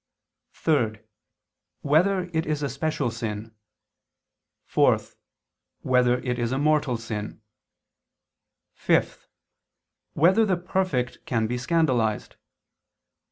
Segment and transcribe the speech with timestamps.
[0.53, 0.97] (3)
[1.81, 3.53] Whether it is a special sin?
[4.65, 4.97] (4)
[5.81, 7.43] Whether it is a mortal sin?
[8.73, 9.27] (5)
[10.13, 12.35] Whether the perfect can be scandalized?